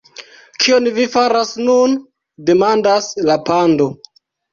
[0.63, 1.93] "Kion vi faras nun?"
[2.47, 3.89] demandas la pando.